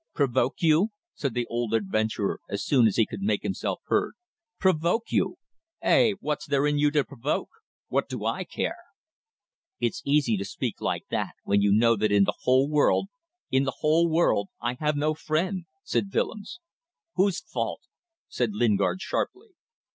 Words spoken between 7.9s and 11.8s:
do I care?" "It is easy to speak like that when you